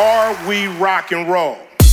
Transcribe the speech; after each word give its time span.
Are 0.00 0.34
we 0.48 0.66
rock 0.78 1.12
and 1.12 1.28
roll? 1.28 1.58
And 1.58 1.90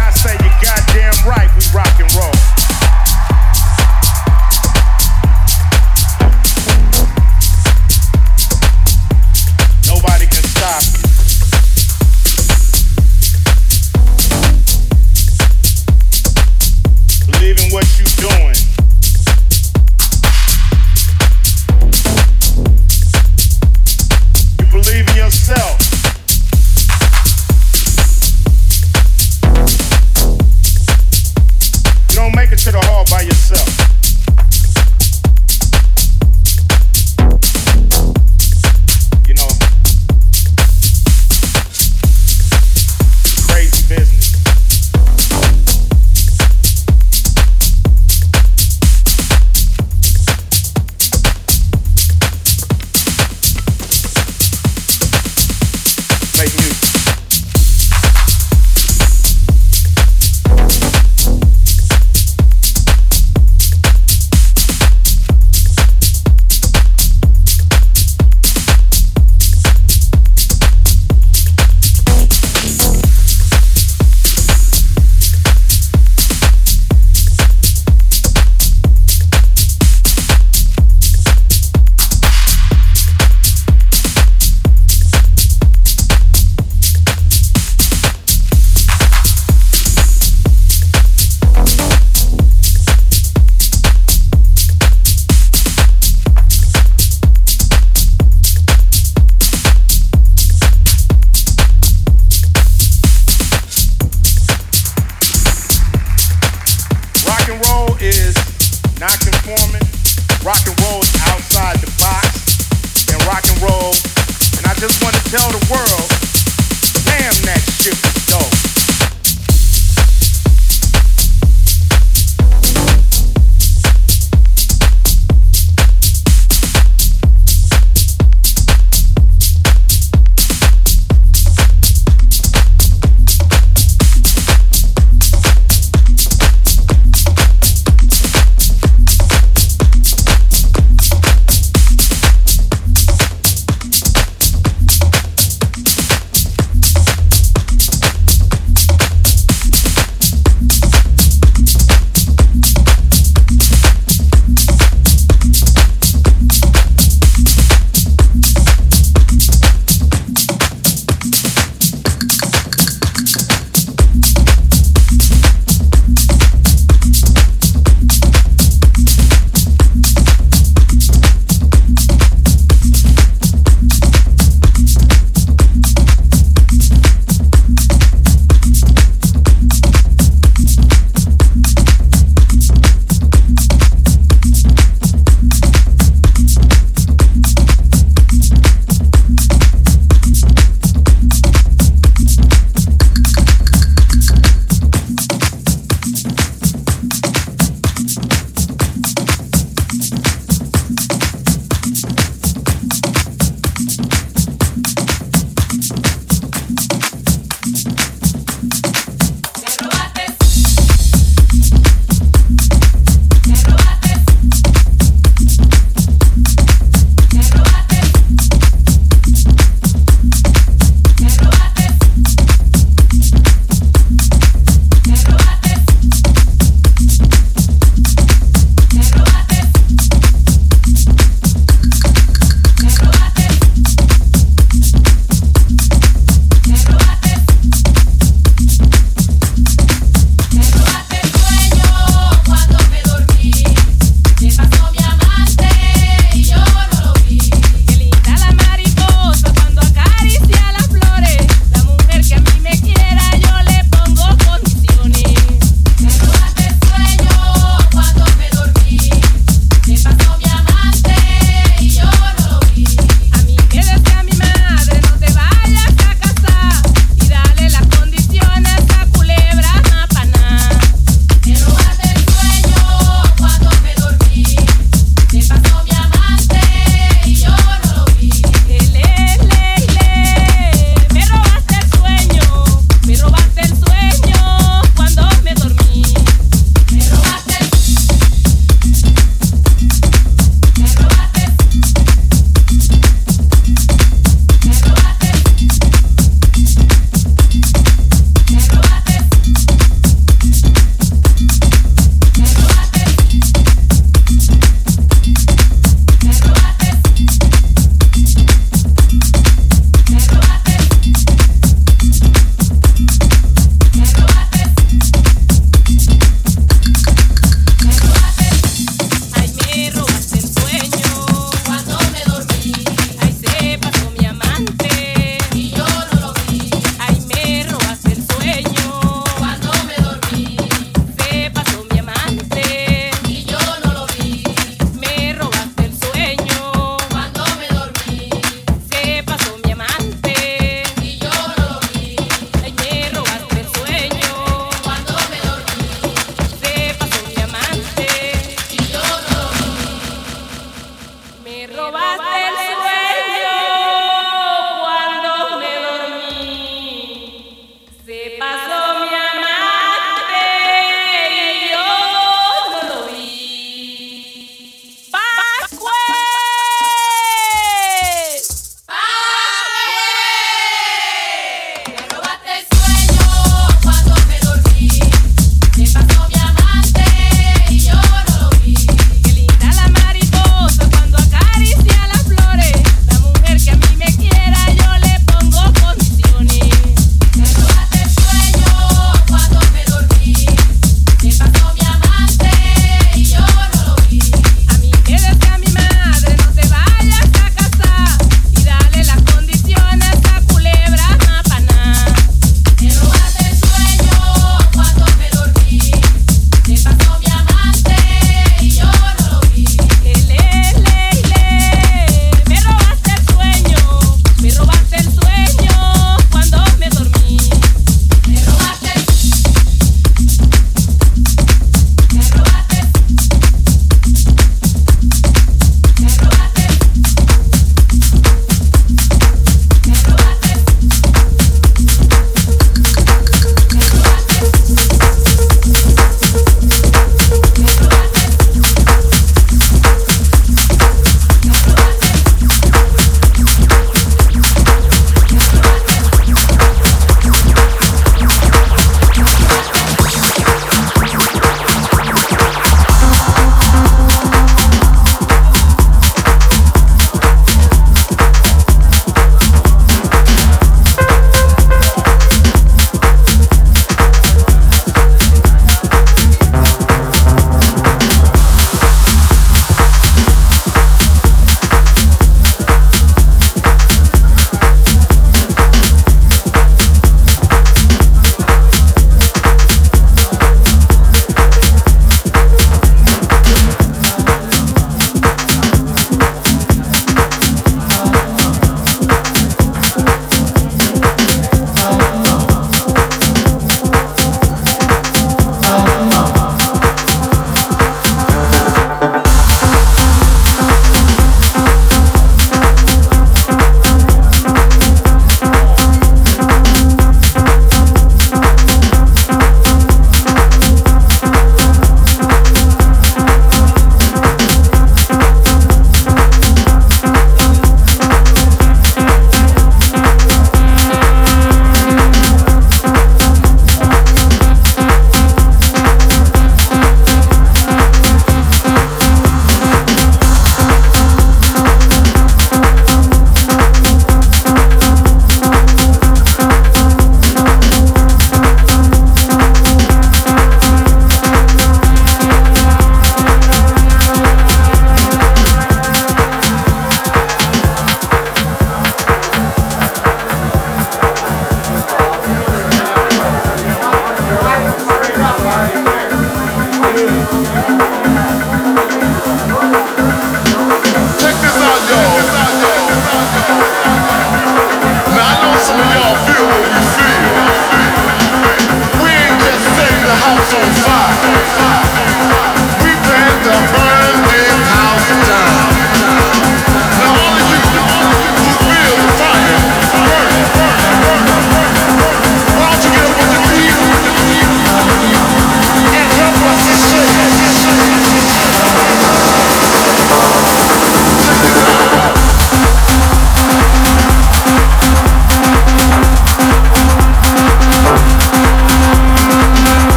I 0.00 0.10
say, 0.16 0.32
you 0.32 0.50
goddamn 0.64 1.12
right, 1.28 1.50
we 1.54 1.76
rock 1.76 2.00
and 2.00 2.10
roll. 2.14 2.35